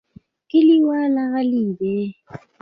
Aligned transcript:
کلیوال 0.49 1.13
غلي 1.31 1.63
دي. 1.77 1.97